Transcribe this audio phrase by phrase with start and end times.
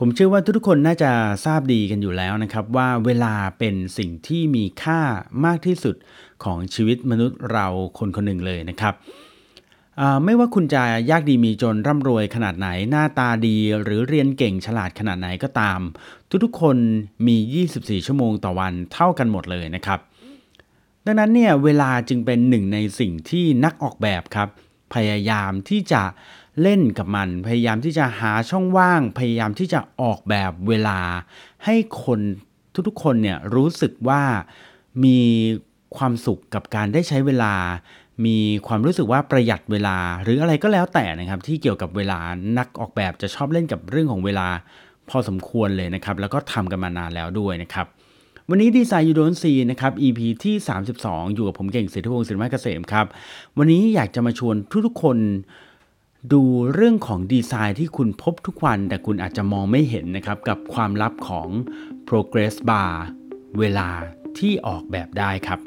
[0.00, 1.10] ผมเชื่อว่าทุกๆคนน่าจะ
[1.44, 5.00] ทราบดีกันอยู่แล้วนะครับ ว่าเวลาเป็นสิ่งที่มีค่า
[5.44, 5.96] มากที่สุด
[6.44, 7.66] ของชีวิตมนุษย์เรา
[7.98, 8.94] คนคนหนึ่งเลยนะครับ
[10.24, 15.80] ไม่ว่าคุณจะยากดีมีจนร่ำรวยขนาดไหนหน้าตาดีหรือเรียนเก่งฉลาดขนาดไหนก็ตาม
[16.44, 16.76] ทุกๆคน
[17.26, 17.36] มี
[17.74, 20.00] 24 ชั่วโมงต่อวันเท่ากันหมดเลยนะครับ
[21.06, 24.48] ดังนั้นเนี่ยเวลาจึงเป็นหนึ่งในสิ่งที่นักออกแบบครับ
[24.94, 26.02] พยายามที่จะ
[26.62, 30.98] เล่นกับมัน พยายามที่จะหาช่องว่าง พยายามที่จะออกแบบเวลา
[31.64, 32.20] ให้คน
[32.88, 34.22] ทุกๆคนเนี่ยรู้สึกว่า
[35.04, 35.20] มี
[35.96, 37.54] ความสุขกับการได้ใช้เวลา
[38.26, 42.18] มีความรู้สึกว่าประหยัดเวลา หรืออะไรก็แล้วแต่นะครับที่เกี่ยวกับเวลา
[42.58, 44.48] นักออกแบบจะชอบเล่นกับเรื่องของเวลา
[45.08, 47.86] พอสมควรเลยนะครับ แล้วก็ทำกันมานานแล้วด้วยนะครับ
[48.50, 50.56] วันนี้ดีไซน์ยูโดนซีนะครับ EP ที่
[50.96, 53.06] 32 อยู่กับผมเก่งเศรษฐวงศ์สิริมาเกษมครับ
[53.58, 54.54] วันนี้อยากจะมาชวน
[54.86, 55.16] ทุกๆคน
[56.32, 56.42] ดู
[56.74, 61.48] เรื่องของดีไซน์ที่คุณพบทุกวัน แต่คุณอาจจะมองไม่เห็นนะครับ กับความลับของ
[62.08, 62.92] progress bar
[63.58, 63.88] เวลา
[64.38, 65.60] ที่ออกแบบได้ครับ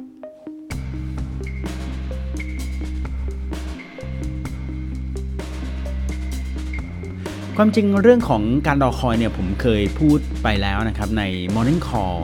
[7.56, 11.22] ความจริงเรื่องของการรอคอยเนี่ยผมเคยพูดไปแล้วนะครับใน
[11.54, 12.18] Morning Call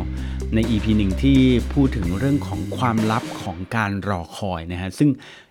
[0.54, 1.38] ใน EP หนึ่งที่
[1.72, 5.10] พูดถึงเรื่องของความลับของการรอคอยนะฮะซึ่ง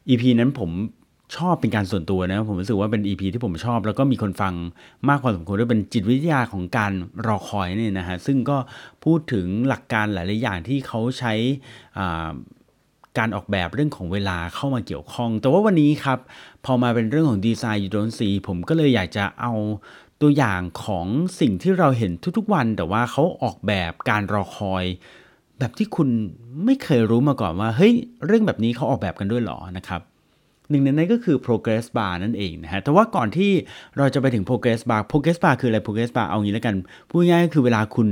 [0.10, 0.72] EP นั้นผม
[1.36, 4.54] ชอบเป็นการส่วนตัวนะ ผมรู้สึกว่าเป็น EP ที่ผมชอบ แล้วก็มีคนฟัง
[5.10, 6.92] มากพอสมควรด้วยเป็นจิตวิทยาของการ
[7.28, 8.58] รอคอยเนี่ยนะฮะซึ่งก็
[9.04, 11.34] พูดถึงหลักการหลาย ๆ อย่างที่เขาใช้
[13.18, 16.20] การออกแบบเรื่องของเวลาเข้ามาเกี่ยวข้อง แต่ว่าวันนี้ครับ
[16.66, 19.54] พอมาเป็นเรื่องของดีไซน์ยูโดนซีผมก็เลยอยากจะเอา
[20.22, 21.06] ตัวอย่างของ
[21.40, 24.84] สิ่งที่เราเห็นทุกๆวัน แต่ว่าเขาออกแบบการรอคอย
[25.60, 26.10] แบบที่คุณ
[26.66, 27.94] ไม่เคยรู้มาก่อนว่าเฮ้ย
[28.26, 30.02] เรื่องแบบนี้เขาออกแบบกันด้วยหรอนะครับ
[30.70, 33.52] หนึ่งในนั้นก็คือ progress bar นั่นเองนะฮะแต่ว่าก่อนที่
[33.98, 36.76] เราจะไปถึง progress bar progress bar คืออะไร progress bar เอางี้แล้วกัน
[37.10, 38.10] พูดง่ายก็คือเวลาคุณ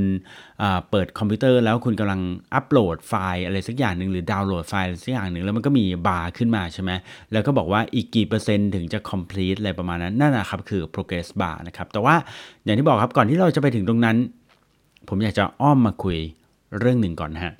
[0.90, 2.22] เปิดคอมพิวเตอร์แล้วคุณกำลัง
[2.54, 6.92] อัปโหลดไฟล์อะไรสักอย่างหนึ่งหรือดาวน์โหลดไฟล์สักอย่างหนึ่งแล้วมันก็มีบาร์ขึ้นมาใช่ไหม
[7.32, 12.16] แล้วก็บอกว่าอีกกี่เปอร์เซ็นต์ถึงจะ complete อะไรประมาณนั้นนั่นนะครับคือ progress bar นะครับแต่ว่า
[12.64, 14.18] อย่างที่บอกครับก่อนที่เราจะไปถึงตรงนั้น
[15.10, 16.18] ผมอยากจะอ้อมมาคุย
[16.80, 17.54] เรื่องหนึ่งก่อนนะฮะ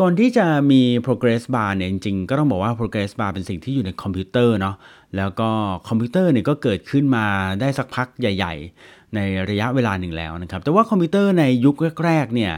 [0.00, 4.76] ก่อนที่จะมี progress bar เนี่ยจริงๆ ก็ต้องบอกว่า progress bar เป็นสิ่งที่อยู่ในคอมพิวเตอร์เนาะ
[5.16, 5.48] แล้วก็
[5.88, 7.26] คอมพิวเตอร์เนี่ยก็เกิดขึ้นมา
[7.60, 8.54] ได้สักพักใหญ่
[8.84, 12.52] ๆ ในระยะเวลาหนึ่งแล้วนะครับ แต่ว่าคอมพิวเตอร์ในยุคแรกๆเนี่ย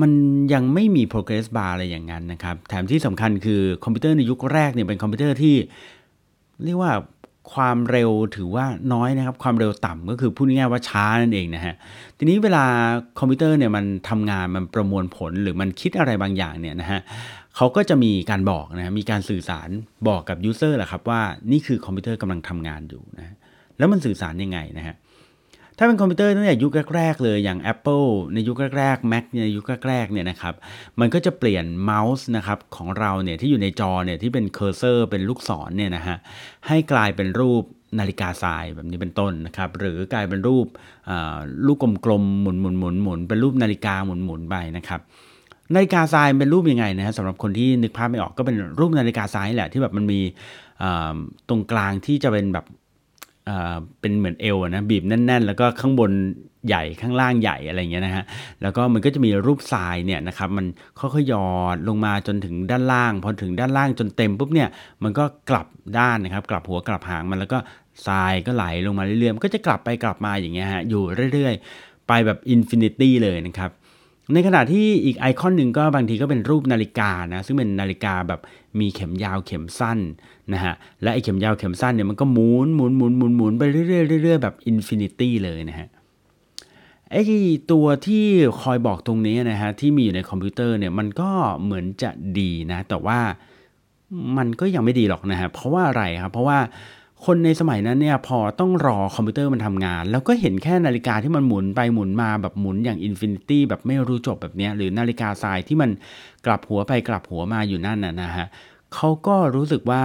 [0.00, 0.10] มัน
[0.52, 5.56] ยังไม่มี progress bar อะไรอย่างนั้นนะครับ แถมที่สำคัญคือคอมพิวเตอร์ในยุคแรกเนี่ยเป็นคอมพิวเตอร์ที่
[6.64, 6.92] เรียกว่า
[7.52, 11.74] ความเร็วถือว่าน้อยนะครับ ความเร็วต่ำก็คือพูดง่ายๆว่าช้านั่นเองนะฮะ
[12.18, 12.64] ทีนี้เวลา
[13.18, 17.00] คอมพิวเตอร์เนี่ยมันทำงานมันประมวลผลหรือมันคิดอะไรบางอย่างเนี่ยนะฮะ
[17.56, 19.68] เขาก็จะมีการบอกนะมีการสื่อสาร
[20.08, 21.20] บอกกับ user แหละครับว่า
[21.52, 23.34] นี่คือคอมพิวเตอร์กำลังทำงานอยู่นะ
[23.78, 24.94] แล้วมันสื่อสารยังไงนะฮะ
[25.78, 30.54] ถ้าเป็นคอมพิวเตอร์ตั้งแต่ยุคแรกๆเลยอย่าง Apple ในยุคแรกๆ Mac ในยุคแรกๆเนี่ยนะครับ
[31.00, 36.16] มันก็จะเปลี่ยนเมาส์นะครับของเราเนี่ยที่อยู่ในจอเนี่ยที่เป็น cursor เป็นลูกศรเนี่ยนะฮะ
[36.68, 37.62] ให้กลายเป็นรูป
[37.98, 40.66] นาฬิกาทรายแบบนี้เป็นต้นนะครับหรือกลายเป็นรูป
[41.66, 45.00] ลูกกลมๆหมุนหมุนหมุนหมุนเป็นรูปนาฬิกาหมุนหมุนไปนะครับ
[45.74, 50.20] นาฬิกาทรายเป็นรูปยังไงนะฮะสำหรับคนที่นึกภาพไม่ออกก็เป็นรูปนาฬิกาทรายแหละที่แบบมันมี
[51.48, 52.66] ตรงกลางที่จะเป็นแบบ
[54.00, 56.12] เป็นเหมือนเอวนะบีบแน่น ๆ แล้วก็ข้างบน
[56.68, 58.24] ใหญ่ข้างล่างใหญ่อะไรเงี้ยนะฮะ
[58.62, 60.66] แล้วก็มันก็จะมีรูปทรายเนี่ยนะครับมัน
[61.00, 64.68] ค่อยๆหยอดลงมาจนถึงด้านล่าง พอถึงด้านล่างจนเต็มปุ๊บเนี่ย
[65.02, 65.66] มันก็กลับ
[65.98, 67.58] ด้านนะครับ กลับหัวกลับหางมันแล้วก็
[68.06, 71.02] ทรายก็ไหลลงมาเรื่อยๆมันก็จะกลับไปกลับมาอย่างเงี้ยฮะอยู่
[71.32, 73.70] เรื่อยๆ ไปแบบ infinity เลยนะครับ
[74.32, 78.40] ในขณะที่อีกไอคอนหนึ่งก็บางทีก็เป็นรูปนาฬิกานะซึ่งเป็นนาฬิกาแบบ
[78.80, 79.98] มีเข็มยาวเข็มสั้น
[80.52, 85.88] นะฮะและไอเข็มยาวเข็มสั้นเนี่ยมันก็หมุนหมุนหมุนหมุนหมุนไปเรื่อยๆเรื่อยๆแบบ infinity เลยนะฮะ
[87.10, 87.16] ไอ
[87.72, 88.24] ตัวที่
[88.62, 91.30] คอยบอกตรงนี้นะฮะที่มีอยู่ในคอมพิวเตอร์เนี่ยมันก็
[91.64, 93.20] เหมือนจะดีนะแต่ว่า
[94.36, 96.58] มันก็ยังไม่ดีหรอกนะฮะเพราะว่าอะไรครับเพราะว่า
[97.24, 105.90] คนในสมัยนั้นเนี่ยพอต้องรอคอมพิวเตอร์มันทำงาน แล้วก็เห็นแค่นาฬิกาที่มันหมุนไปหมุนมาแบบหมุนอย่าง infinity แบบไม่รู้จบแบบนี้หรือนาฬิกาทรายที่มัน
[106.46, 108.46] กลับหัวไปกลับหัวมาอยู่นั่นน่ะนะฮะ
[108.94, 110.02] เขาก็รู้สึกว่า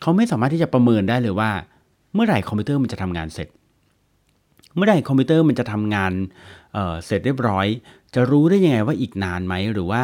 [0.00, 1.50] เขาไม่สามารถที่จะประเมินได้เลยว่า
[2.14, 3.48] เมื่อไหร่คอมพิวเตอร์มันจะทำงานเสร็จ
[4.76, 6.12] เมื่อไหร่คอมพิวเตอร์มันจะทำงาน
[6.72, 7.66] เสร็จเรียบร้อย
[8.14, 10.02] จะรู้ได้ยังไงว่าอีกนานไหมหรือว่า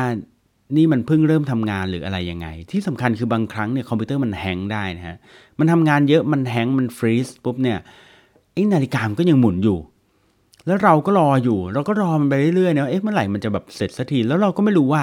[0.77, 5.17] นี่มันเพิ่งเริ่มทำงานหรืออะไรยังไง ที่สำคัญคือบางครั้งเนี่ยคอมพิวเตอร์มัน hang ได้นะฮะ
[5.59, 7.79] มันทำงานเยอะมัน hang มัน freeze ปุ๊บเนี่ย
[8.53, 9.79] ไอ้นาฬิกามันก็ยังหมุนอยู่
[10.67, 15.03] แล้วเราก็รออยู่ เราก็รอมันไปเรื่อยๆเนาะเอ๊ะเมื่อไหร่มันจะแบบเสร็จสักทีแล้วเราก็ไม่รู้ว่า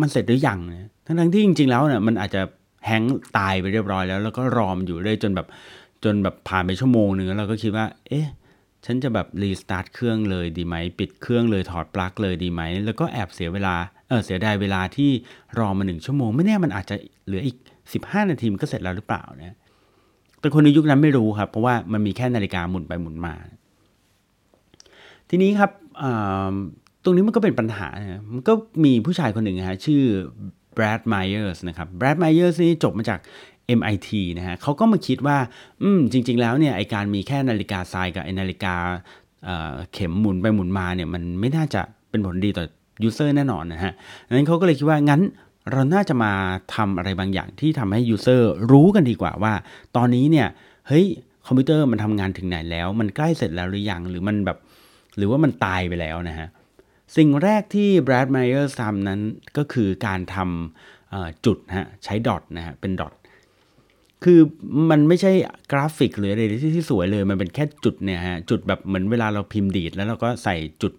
[0.00, 2.42] มันเสร็จหรือยังนะทั้งที่จริง ๆ แล้วเนี่ยมันอาจจะ
[2.86, 3.02] แฮง
[3.38, 5.46] ตายไปเรียบร้อยแล้ว แล้วก็รอมันอยู่เรื่อยจนแบบ
[6.04, 8.26] จนแบบผ่านไปชั่วโมงหนึ่งแล้วเราก็คิดว่า เอ๊ะ
[8.86, 13.74] ฉันจะแบบรีสตาร์ทเครื่องเลยดีไหม ปิดเครื่องเลยถอดปลั๊กเลยดีไหม แล้วก็แอบเสียเวลา
[14.08, 15.10] เออเสียดายเวลาที่
[15.58, 16.96] รอมาหนึ่งชั่วโมง ไม่แน่มันอาจจะ
[17.26, 17.56] เหลืออีก
[17.94, 19.56] 15 นาทีมันก็เสร็จแล้วหรือเปล่านะ
[20.40, 23.34] แต่คนในยุคนั้นไม่รู้ครับ เพราะว่ามันมีแค่นาฬิกาหมุนไปหมุนมา
[25.30, 25.70] ทีนี้ครับ
[27.04, 28.52] ตรงนี้มันก็เป็นปัญหานะมันก็
[28.84, 30.02] มีผู้ชายคนหนึ่งฮะชื่อ
[30.76, 33.18] Brad Myers นะครับ Brad Myers นี่จบมาจาก
[33.78, 34.08] MIT
[34.38, 35.38] นะฮะเขาก็มาคิดว่า
[35.82, 38.74] อืม จริง ๆ แล้วเนี่ยไอการมีแค่นาฬิกาทรายกับไอนาฬิกา
[39.92, 41.80] เข็มหมุนไปหมุนมาเนี่ยมันไม่น่าจะ
[42.10, 42.64] เป็นผลดีต่อ
[43.04, 43.92] user แน่นอนนะฮะ
[44.26, 45.22] ดังนั้นเขาก็เลยคิดว่างั้น
[45.72, 46.32] เราน่าจะมา
[46.74, 49.52] ทำอะไรบางอย่างที่ทำให้ user รู้กันดีกว่าว่า
[49.96, 50.48] ตอนนี้เนี่ย
[50.88, 51.06] เฮ้ย
[51.46, 54.58] คอมพิวเตอร์มันทำงานถึงไหนแล้ว มันใกล้เสร็จแล้วหรือยังหรือมันแบบ
[55.16, 56.48] หรือว่ามันตายไปแล้วนะฮะ
[57.16, 59.20] สิ่งแรกที่ Brad Myers ทำนั้น
[59.56, 63.12] ก็คือการทำจุดฮะใช้ดอทนะฮะเป็นดอท
[64.24, 64.40] คือ
[64.90, 65.32] มันไม่ใช่
[65.72, 70.92] กราฟิกหรืออะไรที่ที่สวยเลย มันเป็นแค่จุดเนี่ยฮะ จุดแบบเหมือนเวลาเราพิมพ์ดีด แล้วเราก็ใส่จุด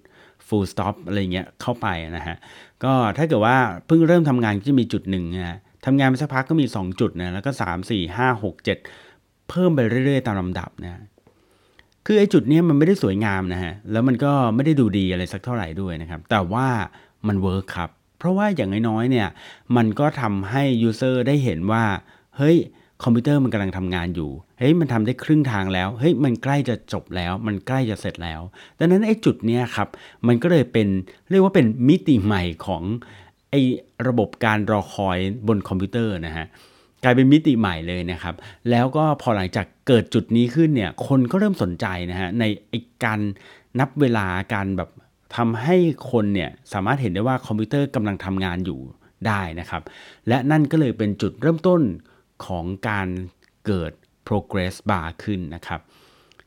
[0.47, 2.37] full stop อะไรเงี้ยเข้าไปนะฮะ
[2.83, 3.57] ก็ถ้าเกิดว่า
[3.87, 11.01] เพิ่งเริ่มทำงานก็จะมีจุดหนึ่งนะฮะทำงานไปสักพักก็มี 2 จุดนะ แล้วก็ 3 4 5 6 7 เพิ่มไปเรื่อยๆ ตามลำดับนะ
[12.05, 16.67] คือไอ้จุดนี้มันไม่ได้สวยงามนะฮะ แล้วมันก็ไม่ได้ดูดีอะไรสักเท่าไหร่ด้วยนะครับ แต่ว่า
[17.27, 17.89] มัน work ครับ
[18.19, 19.27] เพราะว่าอย่างน้อยๆเนี่ย
[19.75, 21.83] มันก็ทำให้ user ได้เห็นว่า
[22.37, 22.57] เฮ้ย
[23.03, 28.41] คอมพิวเตอร์มันกำลังทำงานอยู่ เฮ้ยมันทำได้ครึ่งทางแล้ว เฮ้ยมันใกล้จะจบแล้ว มันใกล้จะเสร็จแล้ว
[28.79, 29.87] ดังนั้นไอ้จุดเนี้ยครับ
[30.27, 30.87] มันก็เลยเป็น
[31.29, 32.83] เรียกว่าเป็นมิติใหม่ของ
[33.51, 33.61] ไอ้
[34.07, 36.45] ระบบการรอคอยบนคอมพิวเตอร์นะฮะ
[37.03, 38.35] กลายเป็นมิติใหม่เลยนะครับ
[38.69, 43.19] แล้วก็พอหลังจากเกิดจุดนี้ขึ้นเนี่ย คนก็เริ่มสนใจนะฮะในไอ้การ
[43.79, 44.89] นับเวลาการแบบ
[45.35, 45.75] ทำให้
[46.11, 48.79] คนเนี่ยสามารถเห็นได้ว่าคอมพิวเตอร์กำลังทำงานอยู่
[49.27, 49.81] ได้นะครับ
[50.27, 51.81] และนั่นก็เลยเป็นจุดเริ่มต้น
[52.45, 53.07] ของการ
[53.65, 53.91] เกิด
[54.27, 55.81] progress bar ขึ้นนะครับ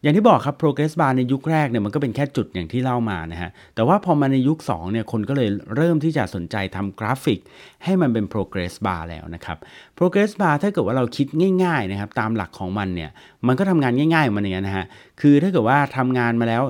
[0.03, 7.41] อย่างที่บอกครับ progress bar ในยุคแรกเนี่ยมันก็เป็นแค่จุดอย่างที่เล่ามานะฮะ แต่ว่าพอมาในยุค2เนี่ยคนก็เลยเริ่มที่จะสนใจทำกราฟิก
[7.85, 9.59] ให้มันเป็น progress bar แล้วนะครับ
[9.99, 11.27] progress bar ถ้าเกิดว่าเราคิด
[11.65, 13.11] ง่ายๆนะครับตามหลักของมันเนี่ย
[13.47, 14.87] มันก็ทำงานง่ายๆมันอย่างนี้นะฮะ
[15.21, 16.63] คือถ้าเกิดว่าทำงานมาแล้ว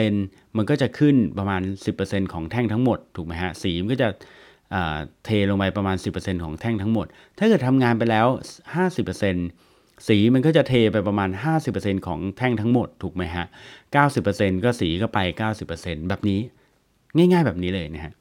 [0.00, 1.62] 10%มันก็จะขึ้นประมาณ
[1.98, 4.08] 10%ของแท่งทั้งหมดถูกไหมฮะ สีมันก็จะ
[5.24, 7.06] เทลงไปประมาณ 10%ของแท่งทั้งหมด
[7.38, 8.26] ถ้าเกิดทำงานไปแล้ว
[8.96, 11.30] 50%สีมันก็จะเทไปประมาณ
[11.68, 13.46] 50%ของแท่งทั้งหมดถูกไหมฮะ
[14.04, 15.18] 90%ก็สีก็ไป
[15.64, 16.40] 90%แบบนี้
[17.16, 18.14] ง่าย ๆ แบบนี้เลยนะฮะ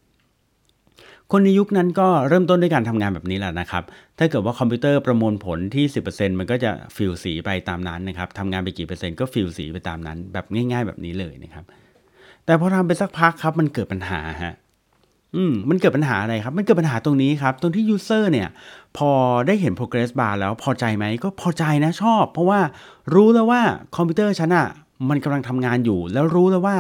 [1.32, 3.84] คนในยุคนั้นก็เริ่มต้นด้วยการทำงานแบบนี้แหละนะครับ
[4.18, 11.66] ถ้าเกิดว่าคอมพิวเตอร์ประมวลผลที่ 10%มันก็จะ fill สีไปตามนั้นนะครับทำงานไปกี่เปอร์เซ็นต์ก็ fill สีไปตามนั้น แบบง่าย ๆ แบบนี้เลยนะครับ
[12.46, 14.54] แต่พอทำไปสักพักครับมันเกิดปัญหาฮะ
[15.36, 18.50] อืมมันเกิดปัญหาอะไรครับ มันเกิดปัญหาตรงนี้ครับ ตรงที่ user เนี่ย
[18.98, 19.10] พอ
[19.48, 22.60] ได้เห็น progress bar แล้วพอใจไหม ก็พอใจนะชอบ เพราะว่า
[23.14, 23.62] รู้แล้วว่า
[23.96, 24.68] คอมพิวเตอร์ฉันอะ
[25.10, 26.78] มันกำลังทำงานอยู่ แล้วรู้แล้วว่า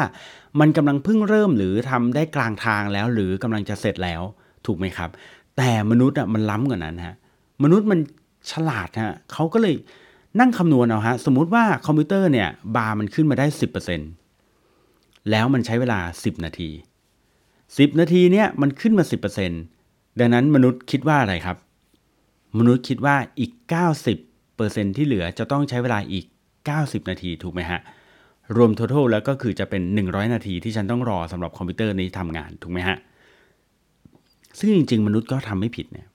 [0.60, 4.22] มันกำลังเพิ่งเริ่มหรือทำได้กลางทางแล้ว หรือกำลังจะเสร็จแล้ว
[4.66, 5.10] ถูกไหมครับ
[5.58, 7.16] แต่มนุษย์อะมันล้ำกว่านั้นฮะ
[7.64, 8.00] มนุษย์มัน
[8.52, 9.76] ฉลาดฮะเขาก็เลย
[10.40, 13.46] นั่งคำนวณเอาฮะสมมุติว่าคอมพิวเตอร์เนี่ยบาร์มันขึ้นมาได้
[14.38, 16.70] 10%แล้วมันใช้เวลา 10 นาที
[17.75, 19.04] 10 นาทีเนี่ยมันขึ้นมา
[19.62, 21.58] 10%ดังนั้นมนุษย์คิดว่าอะไรครับ
[22.60, 23.52] มนุษย์คิดว่าอีก
[24.24, 26.25] 90%ที่เหลือจะต้องใช้เวลาอีก
[26.68, 27.80] 90 นาทีถูกไหมฮะ
[28.58, 32.98] รวมทั้งแล้วก็คือจะเป็น 100 นาทีที่ฉันต้องรอสำหรับคอมพิวเตอร์นี้ทำงานถูกไหมฮะ
[34.58, 36.08] ซึ่งจริง ๆ มนุษย์ก็ทำไม่ผิดเนี่ย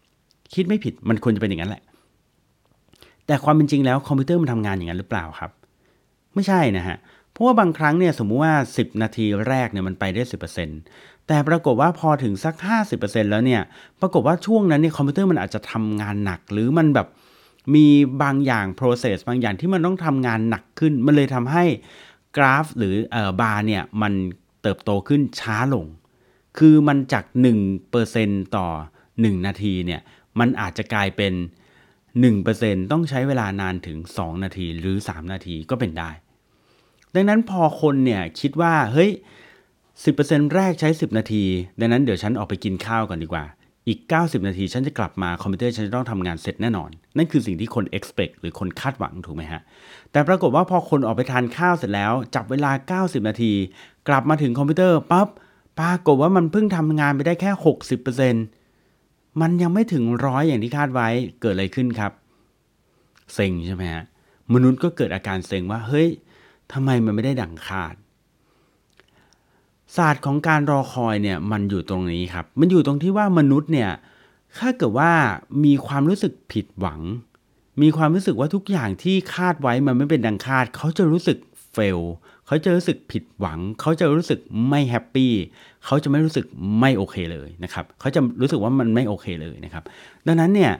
[0.55, 1.83] คิดไม่ผิดมันควรจะเป็นอย่างนั้นแหละ
[3.27, 5.51] แต่ความเป็นจริงแล้วคอมพิวเตอร์มันทำงานอย่างนั้นหรือเปล่าครับ
[6.35, 6.97] ไม่ใช่นะฮะ
[7.33, 10.23] เพราะว่าบางครั้งเนี่ยสมมุติว่า 10 นาทีแรกเนี่ยมันไปได้
[10.73, 12.55] 10% แต่ปรากฏว่าพอถึงสัก
[12.93, 13.63] 50%แล้วเนี่ย
[14.01, 17.09] ปรากฏว่าช่วงนั้นเนี่ยคอมพิวเตอร์มันอาจจะทำงานหนัก หรือมันแบบ
[17.75, 17.87] มี
[18.23, 21.65] บางอย่าง process บางอย่างที่มันต้องทำงานหนักขึ้น มันเลยทำให้
[22.37, 24.13] กราฟหรือเอ่อบาร์เนี่ยมัน
[24.63, 25.87] เติบโตขึ้นช้าลง
[26.59, 27.25] คือมันจาก
[27.91, 28.67] 1%ต่อ
[29.07, 30.01] 1 นาทีเนี่ย
[30.39, 31.33] มันอาจจะกลายเป็น
[32.13, 36.11] 1%ต้องใช้เวลานานถึง 2 นาทีหรือ 3 นาทีก็เป็นได้
[37.15, 39.11] ดังนั้นพอคนเนี่ยคิดว่าเฮ้ย
[39.93, 41.45] 10%แรกใช้ 10 นาที
[41.81, 43.45] ดังนั้นเดี๋ยวฉันออกไปกินข้าวก่อนดีกว่า
[43.89, 49.61] อีก 90 นาทีฉันจะกลับมาคอมพิวเตอร์ฉันจะต้องทำงานเสร็จแน่นอน นั่นคือสิ่งที่คน expect หรือคนคาดหวังถูกไหมฮะ
[50.13, 53.53] แต่ปรากฏว่าพอคนออกไปทานข้าวเสร็จแล้ว จับเวลา 90 นาที
[54.09, 55.29] กลับมาถึงคอมพิวเตอร์ปั๊บ
[55.81, 57.51] ปรากฏว่ามันเพิ่งทำงานไปได้แค่
[58.67, 61.09] 60%มันยังไม่ถึงร้อยอย่างที่คาดไว้
[61.41, 62.13] เกิดอะไรขึ้นครับ
[63.35, 64.05] เซ็งใช่ไหมฮะ
[64.53, 66.09] มนุษย์ก็เกิดอาการเซ็งว่าเฮ้ย
[66.73, 67.95] ทำไมมันไม่ได้ดังคาด
[69.97, 73.91] ศาสตร์ของการรอคอยเนี่ยมันอยู่ตรงนี้ครับ มันอยู่ตรงที่ว่ามนุษย์เนี่ย
[74.59, 75.11] ถ้าเกิดว่า
[75.65, 77.01] มีความรู้สึกผิดหวัง
[77.83, 81.39] มีความรู้สึกว่าทุกอย่างที่คาดไว้มันไม่เป็นดังคาด เขาจะรู้สึก
[81.73, 82.01] เฟล
[82.47, 85.33] เขาจะรู้สึกผิดหวัง เขาจะรู้สึกไม่แฮปปี้
[85.85, 86.45] เขาจะไม่รู้สึก
[86.81, 89.85] ไม่โอเคเลยนะครับเขาจะรู้สึกว่ามันไม่โอเคเลยนะครับ
[90.27, 90.73] ดังนั้นเนี่ย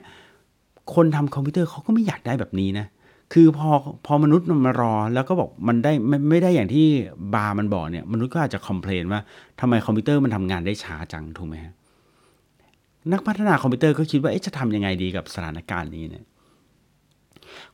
[0.95, 2.87] คนทำคอมพิวเตอร์เขาก็ไม่อยากได้แบบนี้นะ
[3.33, 3.71] คือพอ
[4.07, 6.87] พอมนุษย์มันมารอ แล้วก็บอกมันได้ไม่ไม่ได้อย่างที่
[7.35, 9.21] บาร์มันบอกเนี่ยมนุษย์ก็อาจจะ complain ว่า
[9.61, 11.75] ทำไมคอมพิวเตอร์มันทำงานได้ช้าจังถูกไหมฮะ
[13.13, 16.25] นักพัฒนาคอมพิวเตอร์ก็คิดว่าจะทำยังไงดีกับสถานการณ์นี้เนี่ย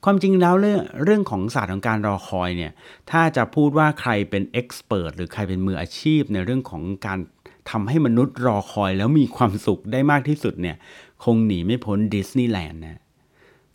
[0.05, 2.73] ความจริงแล้วเรื่องเรื่องของศาสตร์ของการรอคอยเนี่ย
[3.11, 7.19] ถ้าจะพูดว่าใครเป็น expert หรือใครเป็นมืออาชีพในเรื่องของการ
[7.71, 10.77] ทำให้มนุษย์รอคอยแล้วมีความสุขได้มากที่สุดเนี่ย
[11.25, 13.01] คงหนีไม่พ้นดิสนีย์แลนด์นะ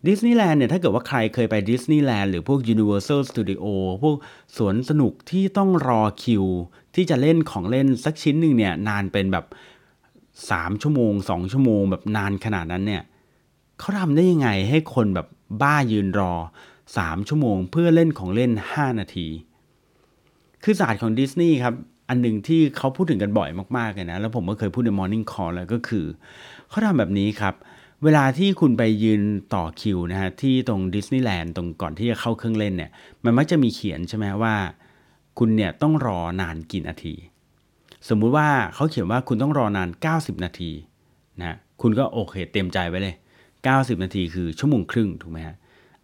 [0.07, 3.65] ดิสนีย์แลนด์เนี่ยถ้าเกิดว่าใครเคยไปดิสนีย์แลนด์หรือพวก Universal Studio
[4.03, 4.15] พวก
[4.57, 6.45] สวนสนุกที่ต้องรอคิว
[6.95, 9.45] ที่จะเล่นของเล่นสักชิ้นหนึ่งเนี่ยนานเป็นแบบ
[10.13, 13.03] 3 ชั่วโมง 2 ชั่วโมง แบบนานขนาดนั้นเนี่ย
[13.79, 15.27] เขาทำได้ยังไงให้คนแบบ
[15.61, 16.33] บ้ายืนรอ
[16.81, 19.27] 3 ชั่วโมง เพื่อเล่นของเล่น 5 นาที
[20.63, 21.73] คือศาสตร์ของดิสนีย์ครับ
[22.09, 26.05] อันหนึ่งที่เขาพูดถึงกันบ่อยมากๆเลยนะ แล้วผมก็เคยพูดใน Morning Call แล้วก็คือ
[26.69, 29.21] เขาทำแบบนี้ครับเเวลาที่คุณไปยืน
[29.53, 32.91] ต่อคิวนะฮะที่ตรงดิสนีย์แลนด์ตรงก่อนที่จะเข้าเครื่องเล่นเนี่ย
[33.23, 34.55] มันมักจะมีเขียนใช่ไหมว่า
[35.39, 37.15] คุณเนี่ยต้องรอนานกี่นาที
[38.09, 40.71] สมมุติว่าเขาเขียนว่าคุณต้องรอนาน 90 นาที
[41.39, 43.15] นะคุณก็โอเคเตรียมใจไว้เลย
[43.59, 45.55] 90 นาทีคือชั่วโมงครึ่งถูกไหมฮะ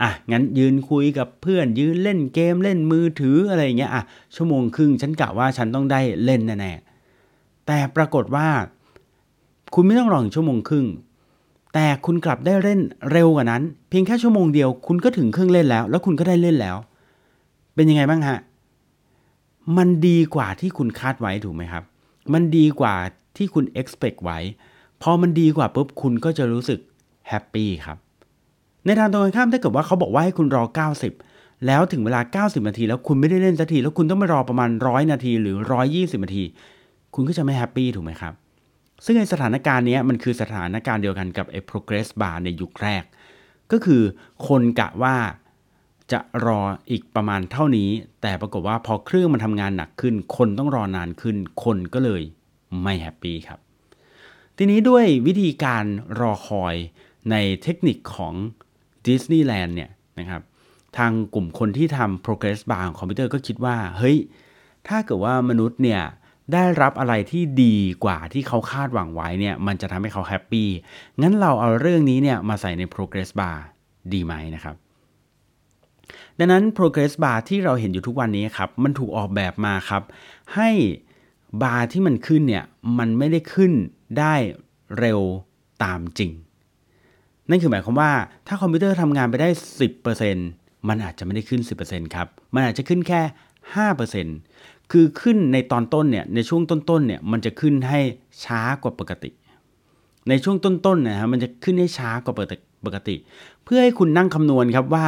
[0.02, 4.04] อะงั้นยืนคุยกับเพื่อนยืนเล่นเกมเล่นมือถืออะไรเงี้ยอะ
[4.36, 6.74] ชั่วโมงครึ่งฉันกะว่าฉันต้องได้เล่นแน่
[7.68, 8.48] แต่ปรากฏว่า
[9.76, 10.88] คุณไม่ต้องรอถึงชั่วโมงครึ่ง
[11.74, 12.80] แต่คุณกลับได้เล่น
[13.12, 16.78] เร็วกว่านั้น เพียงแค่ชั่วโมงเดียวคุณก็ถึงเครื่องเล่นแล้ว แล้วคุณก็ได้เล่นแล้ว
[17.76, 18.38] เป็นยังไงบ้างฮะ
[19.78, 21.84] มันดีกว่าที่คุณคาดไว้ถูกไหมครับ
[22.34, 22.96] มันดีกว่า
[23.38, 24.40] ที่คุณ expect ไว้
[25.02, 26.80] พอมันดีกว่าปุ๊บคุณก็จะรู้สึก
[27.30, 27.98] แฮปปี้ครับ
[28.86, 30.64] ในทางตรงกันข้ามถ้าเกิดว่าเขาบอกว่าให้คุณรอ
[31.16, 35.56] 90 แล้วถึงเวลา 90 นาที แล้วคุณไม่ได้เล่นสักที แล้วคุณต้องไปรอประมาณ 100 นาที หรือ
[35.90, 36.44] 120 นาที
[37.16, 38.34] คุณก็จะไม่แฮปปี้ถูกไหมครับ
[39.06, 43.04] ซึ่งในสถานการณ์นี้มันคือสถานการณ์เดียวกันกับไอ้ progress bar ในยุคแรก
[43.72, 44.02] ก็คือ
[44.48, 45.18] คนกะว่า
[46.12, 47.90] จะรออีกประมาณเท่านี้
[48.22, 52.22] แต่ปรากฏว่าพอเครื่องมันทำงานหนักขึ้น คนต้องรอนานขึ้น คนก็เลย
[52.84, 53.60] ไม่แฮปปี้ครับ
[54.58, 55.86] ทีนี้ด้วยวิธีการ
[56.20, 56.76] รอคอย
[57.32, 58.34] ในเทคนิคของ
[59.06, 59.90] ดิสนีย์แลนด์เนี่ย
[60.20, 60.42] นะครับ
[60.98, 64.18] ทางกลุ่มคนที่ทำ progress bar ของคอมพิวเตอร์ก็คิดว่า เฮ้ย
[64.88, 66.02] ถ้าเกิดว่ามนุษย์เนี่ย
[66.54, 70.70] ได้รับอะไรที่ดีกว่าที่เขาคาดหวังไว้เนี่ยมันจะทำให้เขา happy
[71.22, 73.58] งั้นเราเอาเรื่องนี้เนี่ยมาใส่ใน progress bar
[74.14, 74.76] ดีไหมนะครับ
[76.38, 80.04] ดังนั้น progress bar ที่เราเห็นอยู่ทุกวันนี้ครับมันถูกออกแบบมาครับ
[80.56, 80.70] ให้
[81.62, 82.64] บาร์ที่มันขึ้นเนี่ย
[83.00, 83.72] มันไม่ได้ขึ้น
[84.20, 84.36] ได้
[85.00, 85.22] เร็ว
[85.84, 86.32] ตามจริง
[87.50, 88.12] นั่นคือหมายความว่า
[88.48, 89.50] ถ้าคอมพิวเตอร์ทำงานไปได้
[90.18, 93.22] 10%มันอาจจะไม่ได้ขึ้น 10%ครับ มันอาจจะขึ้นแค่
[93.94, 94.49] 5%
[94.92, 98.00] คือขึ้นในตอนต้นเนี่ยในช่วงต้นๆเนี่ยมันจะขึ้นให้
[98.46, 99.32] ช้ากว่าปกติ
[100.30, 102.36] ในช่วงต้นๆนะฮะมันจะขึ้นให้ช้ากว่า
[102.86, 103.16] ปกติ
[103.64, 105.08] เพื่อให้คุณนั่งคำนวณครับว่า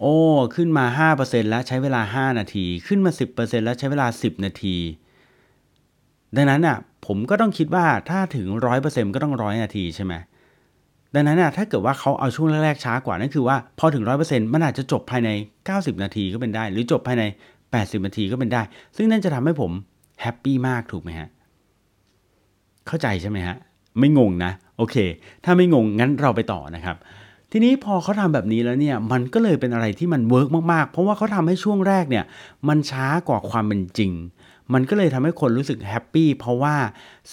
[0.00, 0.14] โอ้
[0.56, 4.76] ขึ้นมา 5%แล้วใช้เวลา 5 นาที ขึ้นมา 10%แล้วใช้เวลา 10 นาที
[6.36, 6.76] ดังนั้นอะ
[7.06, 8.46] ผมก็ต้องคิดว่าถ้าถึง
[8.80, 10.14] 100%ก็ต้องร้อยนาทีใช่ไหม
[11.14, 15.30] ดังนั้นนะถ้าเกิดว่าเขาเอาช่วงแรกๆช้ากว่านั่นคือว่าพอถึง 100%มันอาจจะจบภายใน
[15.66, 17.24] 90 นาทีก็เป็นได้ หรือจบภายใน
[17.82, 18.62] 80นาทีก็เป็นได้
[18.96, 19.72] ซึ่งนั่นจะทำให้ผม
[20.22, 21.28] แฮปปี้มากถูกไหมฮะ
[22.86, 23.56] เข้าใจใช่ไหมฮะ
[23.98, 24.96] ไม่งงนะ โอเค
[25.44, 26.96] ถ้าไม่งงงั้นเราไปต่อนะครับ
[27.52, 32.24] ทีนี้พอเขาทำแบบนี้แล้วเนี่ยมันก็เลยเป็นอะไรที่มัน work มากๆ เพราะว่าเขาทำให้ช่วงแรกเนี่ย
[32.68, 34.12] มันช้ากว่าความเป็นจริง
[34.72, 36.76] มันก็เลยทำให้คนรู้สึก happy เพราะว่า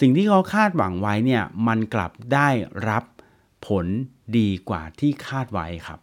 [0.00, 2.48] สิ่งที่เขาคาดหวังไว้เนี่ยมันกลับได้
[2.88, 3.04] รับ
[3.66, 3.86] ผล
[4.38, 6.00] ดีกว่าที่คาดไว้ครับ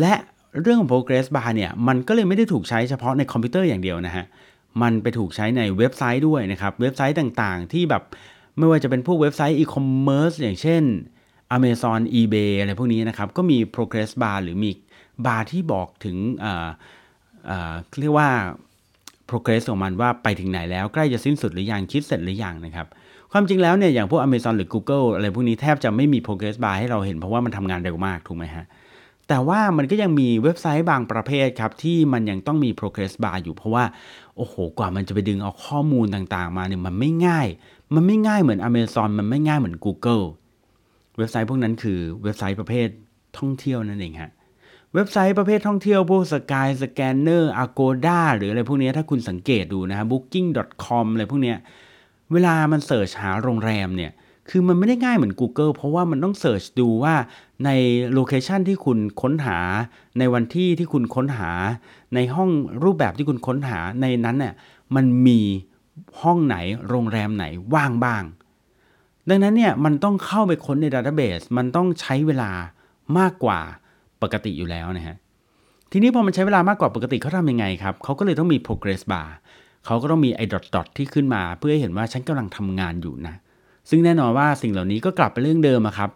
[0.00, 0.14] และ
[0.62, 4.24] เรื่องของ progress bar เนี่ยมันก็เลยไม่ได้ถูกใช้เฉพาะในคอมพิวเตอร์อย่างเดียวนะฮะ
[4.82, 8.02] มันไปถูกใช้ในเว็บไซต์ด้วยนะครับ เว็บไซต์ต่างๆ ที่แบบ
[8.58, 10.82] ไม่ว่าจะเป็นพวกเว็บไซต์อีคอมเมิร์ซอย่างเช่น
[11.56, 14.70] Amazon eBay อะไรพวกนี้นะครับ ก็มี progress bar หรือมี
[15.26, 16.16] บาร์ที่บอกถึง
[18.00, 18.28] เรียกว่า
[19.30, 22.86] progress ของมันว่าไปถึงไหนแล้วใกล้จะสิ้นสุดหรือยังคิดเสร็จหรือยังนะครับ
[23.32, 28.64] ความจริงแล้วเนี่ยอย่างพวก Amazon หรือ Google อะไรพวกนี้แทบจะไม่มี progress bar ให้เราเห็นเพราะว่ามันทำงานเร็วมากถูกไหมฮะ
[29.28, 33.84] แต่ว่ามันก็ยังมีเว็บไซต์บางประเภทครับ ที่มันยังต้องมี progress bar อยู่เพราะว่า
[34.36, 37.46] โอ้โห กว่ามันจะไปดึงเอาข้อมูลต่างๆ มาเนี่ยมันไม่ง่าย
[37.94, 40.24] มันไม่ง่ายเหมือน Amazon มันไม่ง่ายเหมือน Google
[41.18, 42.88] เว็บไซต์พวกนั้นคือเว็บไซต์ประเภท
[43.38, 44.32] ท่องเที่ยวนั่นเองฮะ
[44.94, 51.54] เว็บไซต์ประเภทท่องเที่ยวพวก Skyscanner Agoda หรืออะไรพวกนี้ถ้าคุณสังเกตดูนะฮะ Booking.com อะไรพวกนี้
[52.32, 54.12] เวลามัน search หาโรงแรมเนี่ย
[54.50, 57.14] คือมันไม่ได้ง่ายเหมือน Google เพราะว่ามันต้อง search ดูว่า
[57.64, 57.70] ใน
[58.12, 59.58] location ที่คุณค้นหา
[60.18, 61.50] ในวันที่ที่คุณค้นหา
[62.14, 62.50] ในห้อง
[62.82, 64.54] รูปแบบที่คุณค้นหาในนั้นเนี่ย
[64.96, 65.40] มันมี
[66.22, 66.56] ห้องไหน
[66.88, 68.24] โรงแรมไหนว่างบ้าง
[69.28, 72.50] ดังนั้นเนี่ยมันต้องเข้าไปค้นในดัตเตอร์เบสมันต้องใช้เวลา
[73.18, 73.58] มากกว่า
[74.22, 75.16] ปกติอยู่แล้วนะฮะ
[75.92, 79.28] ทีนี้พอมันใช้เวลามากกว่าปกติเขาทำยังไงครับเขาก็เลยต้องมี progress bar
[79.86, 83.34] เขาก็ต้องมีไอ้ดอทดอทที่ขึ้นมา เพื่อให้เห็นว่าฉันกำลังทำงานอยู่นะ
[83.90, 86.10] ซึ่งแน่นอนว่าสิ่งเหล่านี้ก็กลับไปเรื่องเดิมครับ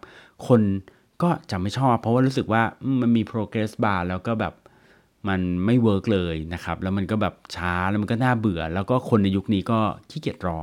[0.48, 0.60] คน
[1.22, 2.62] ก็จะไม่ชอบ เพราะว่ารู้สึกว่า
[3.00, 4.54] มันมี progress bar แล้วก็แบบ
[5.28, 9.78] มันไม่ work เลยนะครับ แล้วมันก็แบบช้าแล้วมันก็น่าเบื่อ แล้วก็คนในยุคนี้ก็
[10.10, 10.60] ขี้เกียจรอ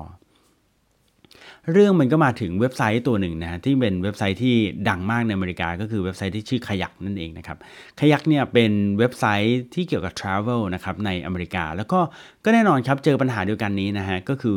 [1.73, 4.55] เรื่องมันก็มาถึงเว็บไซต์ตัวหนึ่งนะที่เป็นเว็บไซต์ที่
[4.89, 7.57] ดังมากในอเมริกา ก็คือเว็บไซต์ที่ชื่อ Kayak นั่นเองนะครับ
[7.99, 11.99] Kayak เนี่ยเป็นเว็บไซต์ที่เกี่ยวกับ Travel นะครับในอเมริกา แล้วก็
[12.45, 14.55] ก็แน่นอนครับเจอปัญหาเดียวกันนี้นะฮะก็คือ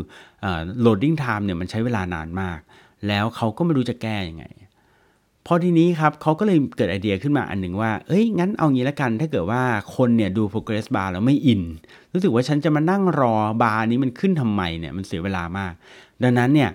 [0.84, 2.58] loading time เนี่ยมันใช้เวลานานมาก
[3.08, 4.46] แล้วเขาก็ไม่รู้จะแก้ยังไง
[5.46, 9.62] พอทีนี้ครับเขาก็เลยเกิดไอเดียขึ้นมาอันหนึ่งว่า เอ้ย งั้นเอางี้ละกัน ถ้าเกิดว่า
[9.96, 11.62] คนเนี่ยดู progress bar แล้วไม่อิน
[12.12, 15.72] รู้สึกว่าฉันจะมานั่งรอบาร์นี้มันขึ้นทำไมเนี่ย มันเสียเวลามาก
[16.22, 16.70] ดังนั้นเนี่ย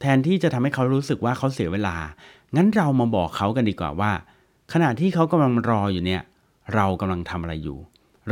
[0.00, 1.96] แทนที่จะทำให้เขารู้สึกว่าเขาเสียเวลา
[2.56, 4.12] งั้นเรามาบอกเขากันดีกว่าว่า
[4.72, 6.22] ขณะที่เขากำลังรออยู่เนี่ย
[6.74, 7.78] เรากำลังทำอะไรอยู่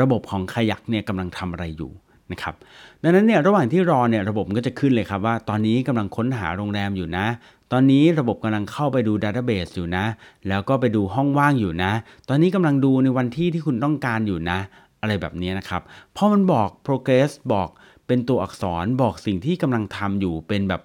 [0.01, 1.91] ระบบของขยักเนี่ยกำลังทำอะไรอยู่
[2.33, 2.55] นะครับ
[3.03, 7.27] ดังนั้นเนี่ยระหว่างที่รอเนี่ยระบบก็จะขึ้นเลยครับว่า ตอนนี้กำลังค้นหาโรงแรมอยู่นะ
[7.73, 10.05] ตอนนี้ระบบกำลังเข้าไปดู database อยู่นะ
[10.49, 11.93] แล้วก็ไปดูห้องว่างอยู่นะ
[12.29, 14.59] ตอนนี้กำลังดูในวันที่ที่คุณต้องการอยู่นะ
[15.01, 15.83] อะไรแบบนี้นะครับ
[16.17, 17.69] พอมันบอก progress บอก
[18.07, 20.83] เป็นตัวอักษรบอกสิ่งที่กำลังทำอยู่เป็นแบบ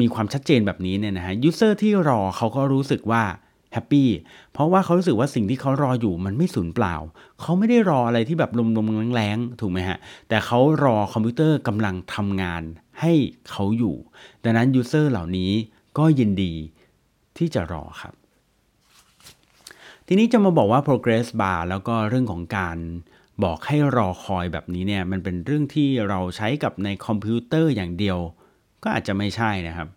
[0.00, 3.22] มีความชัดเจนแบบนี้เนี่ยนะฮะ user ที่รอเขาก็รู้สึกว่า
[3.72, 4.08] happy
[4.52, 6.94] เพราะว่าเขารู้สึกว่าสิ่งที่เขารออยู่มันไม่สูญเปล่า
[7.40, 9.98] เขาไม่ได้รออะไรที่แบบลมๆแล้งๆถูกไหมฮะ
[10.28, 12.62] แต่เขารอคอมพิวเตอร์กำลังทำงาน
[13.00, 13.12] ให้
[13.50, 13.96] เขาอยู่
[14.44, 15.52] ดังนั้น user เหล่านี้
[15.98, 16.52] ก็ยินดี
[17.38, 18.14] ที่จะรอครับ
[20.06, 22.78] ทีนี้จะมาบอกว่า progress bar แล้วก็เรื่องของการ
[23.44, 28.18] บอกให้รอคอยแบบนี้เนี่ยมันเป็นเรื่องที่เราใช้กับในคอมพิวเตอร์อย่างเดียว
[28.84, 29.88] ก็อาจจะไม่ใช่นะครับ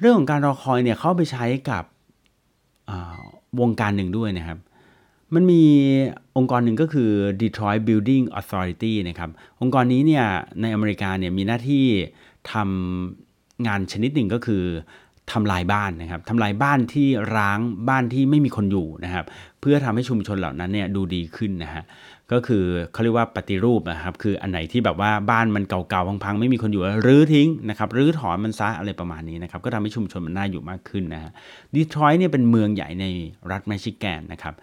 [0.00, 1.84] เรื่องของการรอคอยเนี่ยเขาไปใช้กับ
[3.60, 4.58] วงการหนึ่งด้วยนะครับ
[5.34, 5.62] มันมี
[6.36, 7.10] องค์กรหนึ่งก็คือ
[7.42, 10.26] Detroit Building Authority นะครับ องค์กรนี้เนี่ย
[10.60, 11.84] ในอเมริกาเนี่ยมีหน้าที่
[12.52, 14.64] ทำงานชนิดหนึ่งก็คือ
[15.32, 19.24] ทำลายบ้านนะครับทำลายบ้านที่ร้างบ้านที่ไม่มีคนอยู่นะครับ
[19.60, 21.82] เพื่อทำให้ชุมชนเหล่านั้นเนี่ยดูดีขึ้นนะฮะ
[22.32, 31.32] ก็คือเขาเรียกว่าปฏิรูปนะครับคืออันไหนที่แบบว่าบ้านมันเก่าๆพังๆไม่มีคนอยู่รื้อทิ้งนะครับรื้อถอนมันซะอะไรประมาณนี้นะครับก็ทำให้ชุมชนมันน่าอยู่มากขึ้นนะฮะ
[31.74, 33.06] ดีทรอยต์เนี่ยเป็นเมืองใหญ่ใน
[33.50, 34.54] รัฐแมชิแกนนะครับ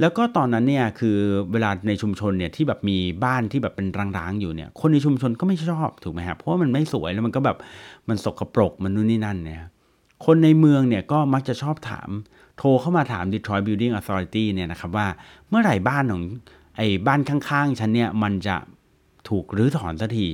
[0.00, 1.16] แล้วก็ตอนนั้นเนี่ยคือ
[1.52, 3.86] เวลาในชุมชนเนี่ยที่แบบมีบ้านที่แบบเป็น
[4.18, 7.56] ร้างๆอยู่เนี่ยคนในชุมชนก็ไม่ชอบถูกไหมครับเพราะว่ามันไม่สวยแล้วมันก็แบบ
[8.08, 9.62] มันสกปรกมันนู่นนี่นั่นเนี่ย
[10.26, 12.10] คนในเมืองเนี่ยก็มักจะชอบถาม
[12.58, 15.06] โทรเข้ามาถาม Detroit Building Authority เนี่ยนะครับว่า
[15.48, 16.22] เมื่อไหร่บ้านของ
[16.78, 18.56] ไอ้บ้านข้างๆฉันเนี่ยมันจะ
[19.28, 20.28] ถูกรื้อถอนสักที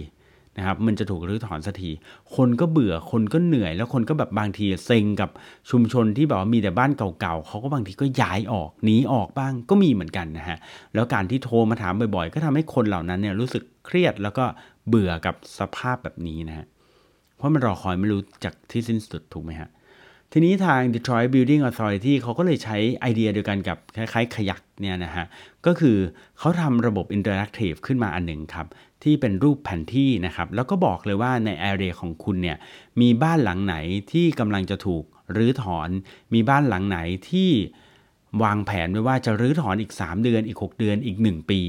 [0.57, 1.91] นะครับมันจะถูกรื้อถอนสักที
[2.37, 5.31] คนก็เบื่อคนก็เหนื่อย แล้วคนก็แบบบางทีเซ็งกับ
[5.71, 10.59] ชุมชนที่แบบว่ามีแต่บ้านเก่าๆเขาก็บางทีก็ย้ายออกหนีออกบ้างก็มีเหมือนกันนะฮะ
[10.95, 14.45] แล้วการที่โทรมาถามบ่อยๆ ก็ทำให้คนเหล่านั้นเนี่ยรู้สึกเครียดแล้วก็
[14.89, 16.67] เบื่อกับสภาพแบบนี้นะฮะ
[17.37, 19.69] เพราะมันรอคอยไม่รู้จากที่สิ้นสุดถูกไหมฮะ
[20.37, 25.27] ทีนี้ทาง Detroit Building Authority เขาก็เลยใช้ไอเดียเดียวกันกับคล้ายๆ ขยักเนี่ยนะฮะ
[25.67, 25.97] ก็คือ
[26.39, 28.67] เขาทำระบบ Interactive ขึ้นมาอันหนึ่งครับ
[29.03, 32.57] ที่เป็นรูปแผนที่นะครับ แล้วก็บอกเลยว่าในแอเรียของคุณเนี่ย
[33.01, 33.77] มีบ้านหลังไหน
[34.13, 35.05] ที่กำลังจะถูก
[35.37, 35.89] รื้อถอน
[36.35, 36.99] มีบ้านหลังไหน
[37.31, 37.51] ที่
[38.43, 41.61] วางแผนไว้ว่าจะรื้อถอนอีก 3 เดือน อีก 6 เดือน อีก 1 ปี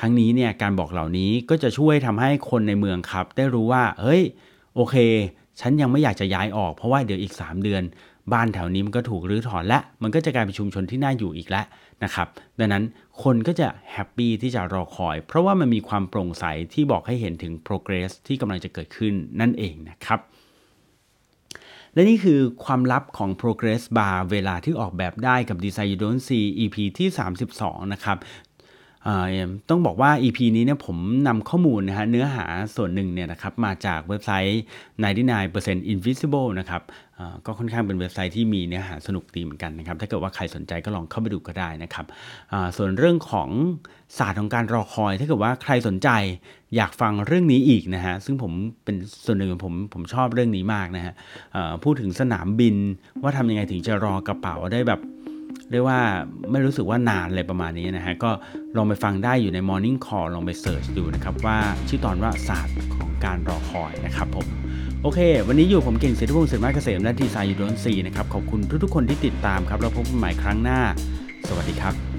[0.00, 4.22] ทั้งนี้เนี่ยการบอกเหล่านี้ก็จะช่วยทำให้คนในเมืองครับ ได้รู้ว่า เฮ้ย
[4.76, 4.96] โอเค
[5.60, 7.82] ฉันยังไม่อยากจะย้ายออก เพราะว่าเดี๋ยวอีก 3 เดือน
[8.32, 11.64] บ้านแถวนี้มันก็ถูกรื้อถอนและ มันก็จะกลายเป็นชุมชนที่น่าอยู่อีกแล้ว
[12.04, 12.84] นะครับ ดังนั้น
[13.22, 16.44] คนก็จะแฮปปี้ที่จะรอคอย เพราะว่ามันมีความโปร่งใส
[16.74, 20.20] ที่บอกให้เห็นถึง progress ที่กำลังจะเกิดขึ้นนั่นเองนะครับ
[21.94, 27.08] และนี่คือความลับของ progress bar เวลาที่ออกแบบได้กับ Design You Don't See EP ที่
[27.50, 28.16] 32 นะครับ
[29.68, 30.96] ต้องบอกว่า EP นี้เนี่ยผม
[31.28, 34.60] นำข้อมูลนะฮะเนื้อหาส่วนหนึ่งเนี่ยนะครับมาจากเว็บไซต์
[35.26, 36.82] 99% Invisible นะครับ
[37.46, 42.06] ก็ค่อนข้างเป็นเว็บไซต์ที่มีเนื้อหาสนุกดีเหมือนกันนะครับ ถ้าเกิดว่าใครสนใจก็ลองเข้าไปดูก็ได้นะครับ
[42.76, 43.48] ส่วนเรื่องของ
[44.18, 46.08] ศาสตร์ของการรอคอย ถ้าเกิดว่าใครสนใจ
[46.76, 48.52] อยากฟังเรื่องนี้อีกนะฮะ ซึ่งผม
[48.84, 51.14] เป็นส่วนหนึ่งผมผมชอบเรื่องนี้มากนะฮะ
[51.84, 52.76] พูดถึงสนามบิน
[53.22, 55.00] ว่าทำยังไงถึงจะรอกระเป๋าได้แบบ
[55.70, 56.00] เรียกว่า
[56.52, 58.30] ไม่รู้สึกว่านานเลยประมาณนี้นะฮะ ก็
[58.76, 64.46] ลองไปฟังได้อยู่ใน Morning Call ลองไปเสิร์ชดูนะครับว่าชื่อตอนว่าศาสตร์ของการรอคอยนะครับผม
[65.02, 70.80] โอเค วันนี้อยู่ผมเก่งเศรษฐพงศ์เสรมาเกษมและทีสายอยู่โดนซีนะครับ ขอบคุณทุกๆคนที่ติดตามครับ แล้วพบกันใหม่ครั้งหน้า
[71.48, 72.09] สวัสดีครับ